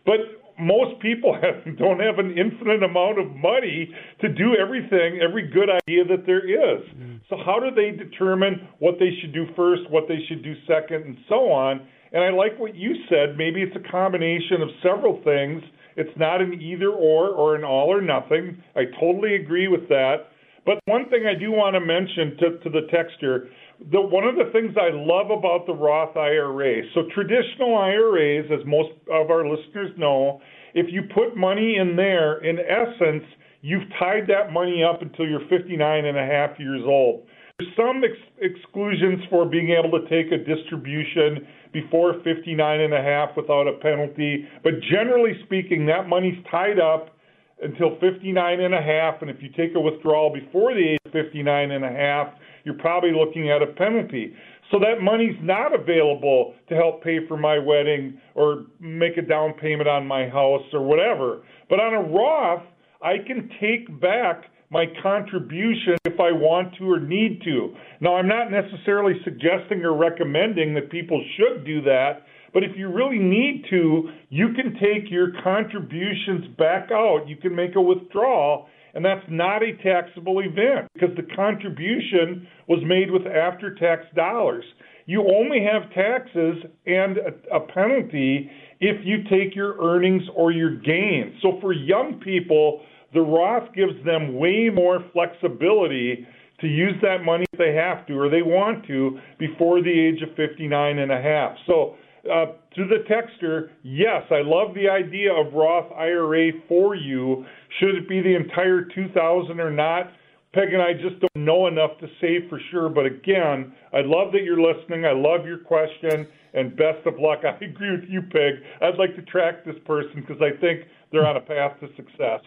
[0.05, 0.19] but
[0.59, 3.89] most people have, don't have an infinite amount of money
[4.21, 6.83] to do everything, every good idea that there is.
[6.95, 7.19] Mm.
[7.29, 11.03] So how do they determine what they should do first, what they should do second,
[11.05, 11.87] and so on?
[12.15, 13.37] And I like what you said.
[13.37, 15.61] Maybe it's a combination of several things.
[15.97, 18.63] It's not an either or or an all or nothing.
[18.73, 20.31] I totally agree with that.
[20.65, 23.49] But one thing I do want to mention to, to the texture
[23.91, 28.65] the one of the things I love about the Roth IRA, so traditional IRAs, as
[28.65, 30.39] most of our listeners know,
[30.73, 33.23] if you put money in there, in essence,
[33.61, 37.27] you've tied that money up until you're 59 and a half years old.
[37.77, 43.29] Some ex- exclusions for being able to take a distribution before 59 and a half
[43.37, 47.15] without a penalty, but generally speaking, that money's tied up
[47.63, 51.13] until 59 and a half, and if you take a withdrawal before the age of
[51.13, 52.27] 59 and a half,
[52.65, 54.35] you're probably looking at a penalty.
[54.69, 59.53] So that money's not available to help pay for my wedding or make a down
[59.53, 61.43] payment on my house or whatever.
[61.69, 62.63] But on a Roth,
[63.01, 67.73] I can take back my contribution if I want to or need to.
[68.01, 72.23] Now, I'm not necessarily suggesting or recommending that people should do that,
[72.53, 77.25] but if you really need to, you can take your contributions back out.
[77.27, 82.79] You can make a withdrawal and that's not a taxable event because the contribution was
[82.85, 84.63] made with after tax dollars.
[85.05, 87.17] You only have taxes and
[87.51, 88.49] a, penalty
[88.79, 91.35] if you take your earnings or your gains.
[91.41, 92.81] So for young people,
[93.15, 96.27] the Roth gives them way more flexibility
[96.61, 100.21] to use that money if they have to or they want to before the age
[100.21, 101.57] of 59 and a half.
[101.65, 101.95] So
[102.31, 107.45] uh, to the texter, yes, I love the idea of Roth IRA for you.
[107.79, 110.11] Should it be the entire 2000 or not?
[110.53, 112.87] Peg and I just don't know enough to say for sure.
[112.89, 115.05] But again, I love that you're listening.
[115.05, 117.39] I love your question, and best of luck.
[117.43, 118.63] I agree with you, Peg.
[118.81, 122.39] I'd like to track this person because I think they're on a path to success.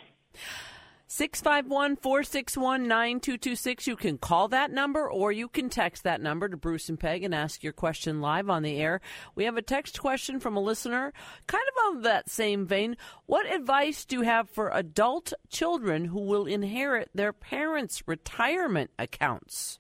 [1.11, 3.87] 651 461 9226.
[3.87, 7.25] You can call that number or you can text that number to Bruce and Peg
[7.25, 9.01] and ask your question live on the air.
[9.35, 11.15] We have a text question from a listener,
[11.47, 12.97] kind of on that same vein.
[13.25, 19.79] What advice do you have for adult children who will inherit their parents' retirement accounts?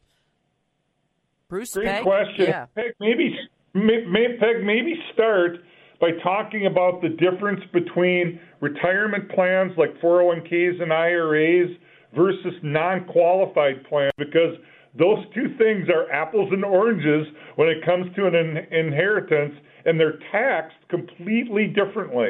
[1.48, 2.02] Bruce, Great Peg?
[2.04, 2.46] question.
[2.46, 2.66] Yeah.
[2.74, 3.36] Peg, maybe,
[3.74, 5.58] may, Peg, maybe start
[6.00, 11.70] by talking about the difference between retirement plans like 401ks and IRAs
[12.14, 14.56] versus non qualified plans because
[14.98, 19.98] those two things are apples and oranges when it comes to an in- inheritance and
[19.98, 22.28] they're taxed completely differently.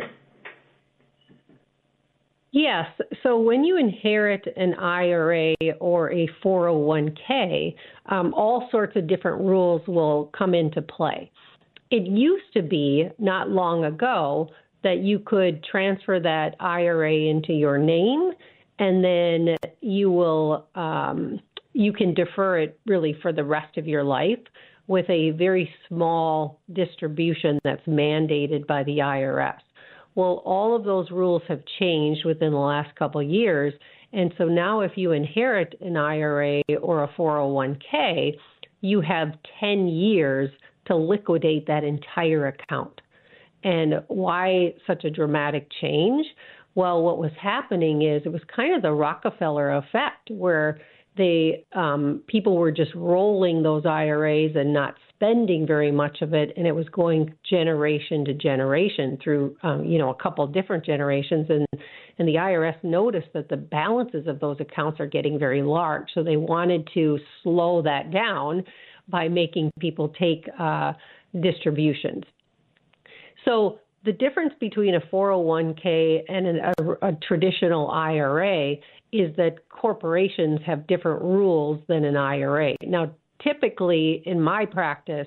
[2.51, 2.87] Yes.
[3.23, 7.75] So when you inherit an IRA or a 401k,
[8.07, 11.31] um, all sorts of different rules will come into play.
[11.91, 14.51] It used to be not long ago
[14.83, 18.33] that you could transfer that IRA into your name
[18.79, 21.41] and then you will um,
[21.73, 24.39] you can defer it really for the rest of your life
[24.87, 29.59] with a very small distribution that's mandated by the IRS.
[30.15, 33.75] Well, all of those rules have changed within the last couple of years.
[34.13, 38.33] And so now, if you inherit an IRA or a 401k,
[38.81, 39.29] you have
[39.61, 40.51] 10 years
[40.89, 43.01] to liquidate that entire account.
[43.65, 46.27] And why such a dramatic change?
[46.75, 50.81] Well, what was happening is it was kind of the Rockefeller effect, where
[51.17, 56.53] they um, people were just rolling those IRAs and not spending very much of it,
[56.57, 61.49] and it was going generation to generation through um, you know a couple different generations,
[61.51, 61.67] and
[62.19, 66.23] and the IRS noticed that the balances of those accounts are getting very large, so
[66.23, 68.63] they wanted to slow that down
[69.09, 70.93] by making people take uh,
[71.41, 72.25] distributions.
[73.45, 78.75] So the difference between a 401k and an, a, a traditional IRA
[79.13, 82.75] is that corporations have different rules than an IRA.
[82.83, 83.11] Now,
[83.43, 85.27] typically in my practice,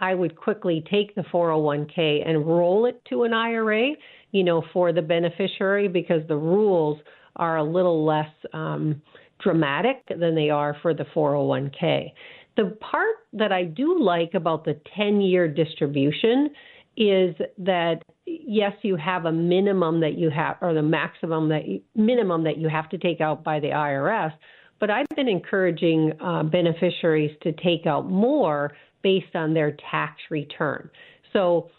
[0.00, 3.90] I would quickly take the 401k and roll it to an IRA,
[4.32, 6.98] you know, for the beneficiary because the rules
[7.36, 9.00] are a little less um,
[9.42, 12.12] dramatic than they are for the 401k.
[12.56, 16.50] The part that I do like about the 10 year distribution
[16.96, 21.80] is that yes, you have a minimum that you have, or the maximum that you,
[21.94, 24.32] minimum that you have to take out by the IRS.
[24.78, 28.72] But I've been encouraging uh, beneficiaries to take out more
[29.02, 30.90] based on their tax return.
[31.32, 31.70] So,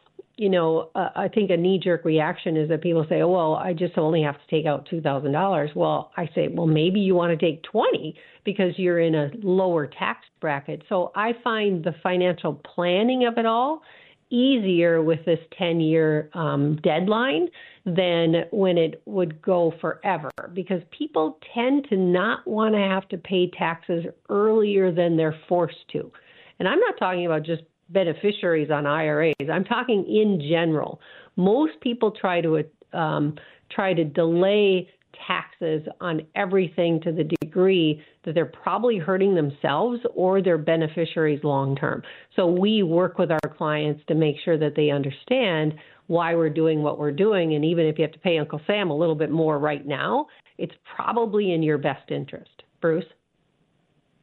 [0.42, 3.54] you know, uh, I think a knee jerk reaction is that people say, oh, well,
[3.54, 5.76] I just only have to take out $2,000.
[5.76, 9.86] Well, I say, well, maybe you want to take 20 because you're in a lower
[9.86, 10.82] tax bracket.
[10.90, 13.84] So I find the financial planning of it all
[14.32, 17.48] easier with this 10 year um, deadline
[17.86, 23.18] than when it would go forever because people tend to not want to have to
[23.20, 26.12] pay taxes earlier than they're forced to.
[26.58, 27.62] And I'm not talking about just
[27.92, 29.36] beneficiaries on IRAs.
[29.52, 31.00] I'm talking in general.
[31.36, 32.64] Most people try to
[32.94, 33.36] um,
[33.70, 34.90] try to delay
[35.28, 41.76] taxes on everything to the degree that they're probably hurting themselves or their beneficiaries long
[41.76, 42.02] term.
[42.36, 45.74] So we work with our clients to make sure that they understand
[46.08, 47.56] why we're doing what we're doing.
[47.56, 50.28] And even if you have to pay Uncle Sam a little bit more right now,
[50.58, 52.64] it's probably in your best interest.
[52.82, 53.06] Bruce?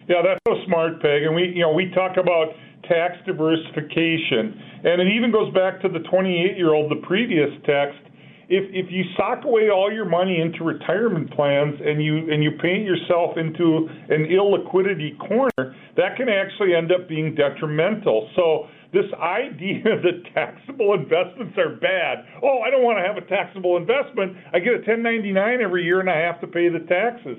[0.09, 1.23] Yeah, that's so smart, Peg.
[1.23, 2.49] And we, you know, we talk about
[2.89, 8.01] tax diversification, and it even goes back to the 28-year-old, the previous text
[8.49, 12.53] if if you sock away all your money into retirement plans and you and you
[12.63, 18.31] paint yourself into an illiquidity corner, that can actually end up being detrimental.
[18.35, 22.25] So this idea that taxable investments are bad.
[22.43, 24.37] Oh, I don't want to have a taxable investment.
[24.55, 27.37] I get a 1099 every year and I have to pay the taxes.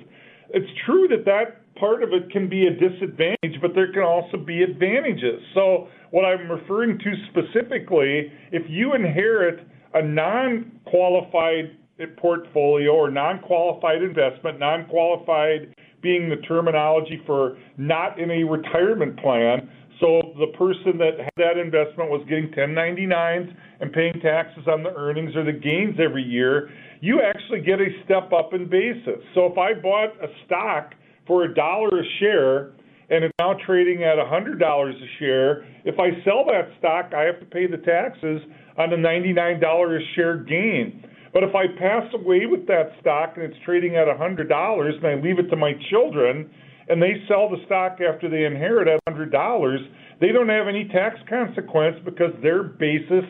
[0.52, 4.38] It's true that that part of it can be a disadvantage, but there can also
[4.38, 5.42] be advantages.
[5.54, 11.78] So what I'm referring to specifically, if you inherit a non-qualified
[12.18, 19.70] portfolio or non-qualified investment, non-qualified being the terminology for not in a retirement plan.
[20.00, 24.92] So the person that had that investment was getting 1099s and paying taxes on the
[24.96, 26.70] earnings or the gains every year.
[27.02, 29.22] You actually get a step up in basis.
[29.36, 30.94] So if I bought a stock
[31.30, 32.72] for a dollar a share
[33.10, 37.40] and it's now trading at $100 a share, if I sell that stock, I have
[37.40, 38.42] to pay the taxes
[38.78, 41.04] on a $99 a share gain.
[41.34, 45.16] But if I pass away with that stock and it's trading at $100 and I
[45.16, 46.50] leave it to my children
[46.88, 49.78] and they sell the stock after they inherit at $100,
[50.22, 53.26] they don't have any tax consequence because their basis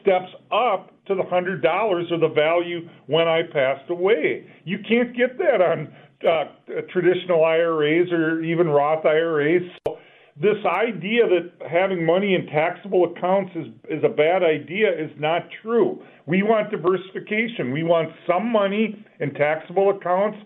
[0.00, 4.46] steps up to the $100 or the value when I passed away.
[4.64, 5.92] You can't get that on
[6.26, 6.44] uh,
[6.92, 9.62] traditional IRAs or even Roth IRAs.
[9.86, 9.98] So
[10.40, 15.42] this idea that having money in taxable accounts is, is a bad idea is not
[15.62, 16.02] true.
[16.26, 17.72] We want diversification.
[17.72, 20.38] We want some money in taxable accounts,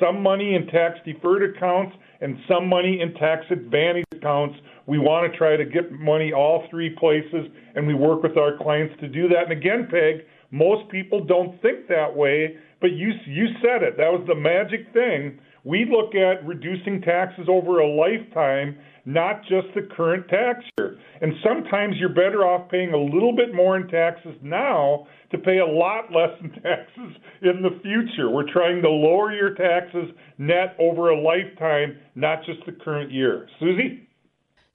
[0.00, 4.56] some money in tax deferred accounts, and some money in tax advantage accounts.
[4.86, 8.56] We want to try to get money all three places, and we work with our
[8.56, 9.50] clients to do that.
[9.50, 13.96] And again, Peg, most people don't think that way, but you you said it.
[13.96, 15.38] That was the magic thing.
[15.64, 20.98] We look at reducing taxes over a lifetime not just the current tax year.
[21.20, 25.58] And sometimes you're better off paying a little bit more in taxes now to pay
[25.58, 28.28] a lot less in taxes in the future.
[28.28, 33.48] We're trying to lower your taxes net over a lifetime, not just the current year.
[33.60, 34.05] Susie?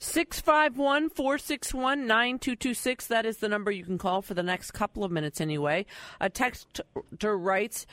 [0.03, 3.05] 651 461 9226.
[3.05, 5.85] That is the number you can call for the next couple of minutes, anyway.
[6.19, 6.81] A texter
[7.39, 7.85] writes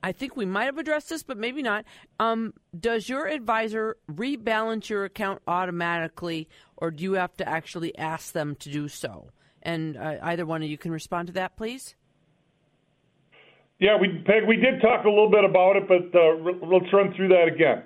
[0.00, 1.84] I think we might have addressed this, but maybe not.
[2.20, 8.32] Um, does your advisor rebalance your account automatically, or do you have to actually ask
[8.32, 9.30] them to do so?
[9.60, 11.96] And uh, either one of you can respond to that, please.
[13.80, 17.12] Yeah, we Peg, we did talk a little bit about it, but uh, let's run
[17.14, 17.82] through that again.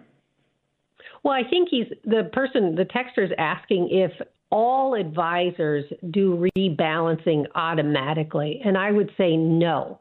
[1.25, 4.13] Well, I think he's the person, the texter is asking if
[4.51, 10.01] all advisors do rebalancing automatically, and I would say no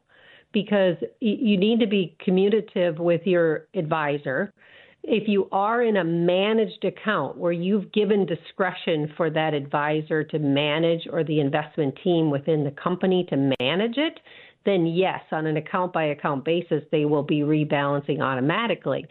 [0.52, 4.54] because you need to be commutative with your advisor.
[5.02, 10.38] If you are in a managed account where you've given discretion for that advisor to
[10.38, 14.20] manage or the investment team within the company to manage it,
[14.66, 19.06] then yes, on an account by account basis, they will be rebalancing automatically.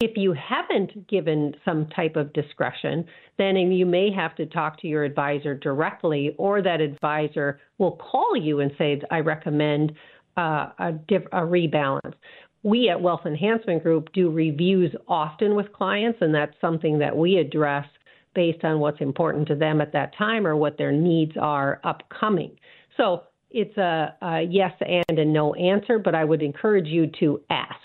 [0.00, 3.04] If you haven't given some type of discretion,
[3.38, 8.36] then you may have to talk to your advisor directly, or that advisor will call
[8.36, 9.92] you and say, I recommend
[10.36, 12.14] uh, a, diff- a rebalance.
[12.62, 17.36] We at Wealth Enhancement Group do reviews often with clients, and that's something that we
[17.36, 17.86] address
[18.34, 22.56] based on what's important to them at that time or what their needs are upcoming.
[22.96, 27.40] So it's a, a yes and a no answer, but I would encourage you to
[27.50, 27.76] ask.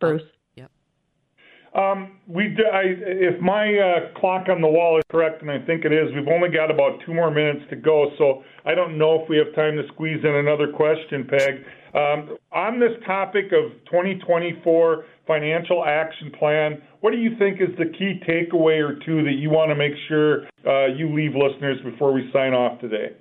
[0.00, 0.22] Bruce?
[1.76, 5.92] Um, we, if my uh, clock on the wall is correct, and I think it
[5.92, 9.28] is, we've only got about two more minutes to go, so I don't know if
[9.28, 11.66] we have time to squeeze in another question, Peg.
[11.92, 17.92] Um, on this topic of 2024 financial action plan, what do you think is the
[17.98, 22.14] key takeaway or two that you want to make sure uh, you leave listeners before
[22.14, 23.12] we sign off today?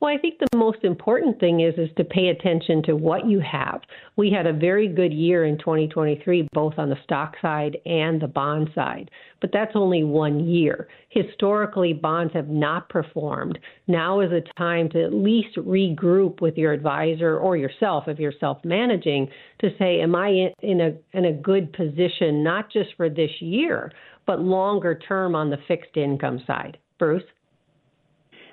[0.00, 3.40] Well, I think the most important thing is is to pay attention to what you
[3.40, 3.80] have.
[4.16, 8.28] We had a very good year in 2023 both on the stock side and the
[8.28, 10.86] bond side, but that's only one year.
[11.08, 13.58] Historically, bonds have not performed.
[13.88, 18.32] Now is a time to at least regroup with your advisor or yourself if you're
[18.38, 19.28] self-managing
[19.60, 23.90] to say am I in a in a good position not just for this year,
[24.26, 26.78] but longer term on the fixed income side.
[27.00, 27.24] Bruce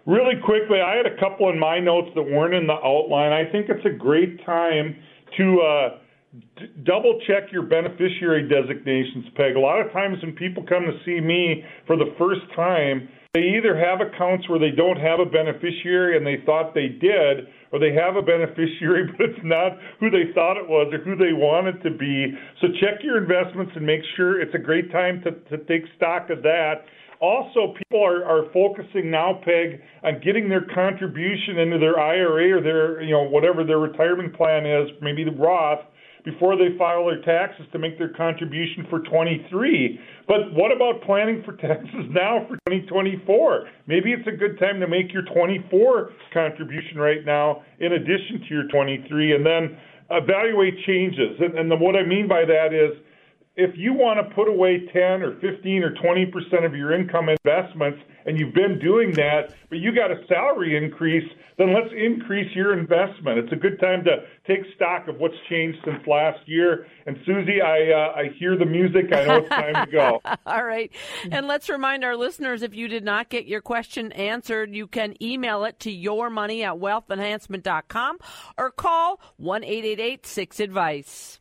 [0.06, 3.32] Really quickly, I had a couple in my notes that weren't in the outline.
[3.32, 4.96] I think it's a great time
[5.38, 5.90] to uh,
[6.58, 9.56] d- double check your beneficiary designations, Peg.
[9.56, 13.58] A lot of times when people come to see me for the first time, they
[13.58, 17.80] either have accounts where they don't have a beneficiary and they thought they did, or
[17.80, 21.34] they have a beneficiary but it's not who they thought it was or who they
[21.34, 22.32] wanted to be.
[22.62, 26.30] So check your investments and make sure it's a great time to, to take stock
[26.30, 26.86] of that.
[27.22, 32.62] Also, people are, are focusing now, Peg, on getting their contribution into their IRA or
[32.62, 35.80] their, you know, whatever their retirement plan is, maybe the Roth,
[36.26, 40.00] before they file their taxes to make their contribution for 23.
[40.28, 43.70] But what about planning for taxes now for 2024?
[43.88, 48.54] Maybe it's a good time to make your 24 contribution right now in addition to
[48.54, 49.78] your 23 and then
[50.10, 51.38] evaluate changes.
[51.40, 52.98] And, and the, what I mean by that is
[53.56, 57.30] if you want to put away 10 or 15 or 20 percent of your income
[57.30, 62.54] investments and you've been doing that but you got a salary increase then let's increase
[62.54, 63.38] your investment.
[63.40, 66.86] It's a good time to take stock of what's changed since last year.
[67.06, 69.06] And susie i uh, i hear the music.
[69.14, 70.22] I know it's time to go.
[70.46, 70.92] All right.
[71.32, 75.22] And let's remind our listeners if you did not get your question answered you can
[75.22, 78.18] email it to your money at wealthenhancement.com
[78.58, 81.40] or call 1-888-6 advice